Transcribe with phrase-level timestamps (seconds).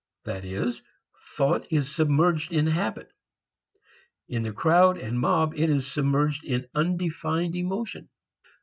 [0.23, 0.81] That is,
[1.37, 3.11] thought is submerged in habit.
[4.27, 8.09] In the crowd and mob, it is submerged in undefined emotion.